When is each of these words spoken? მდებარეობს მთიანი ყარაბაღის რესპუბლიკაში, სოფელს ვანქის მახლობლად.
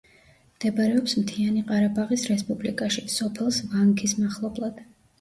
მდებარეობს 0.53 1.13
მთიანი 1.25 1.61
ყარაბაღის 1.69 2.25
რესპუბლიკაში, 2.33 3.07
სოფელს 3.21 3.65
ვანქის 3.71 4.21
მახლობლად. 4.27 4.87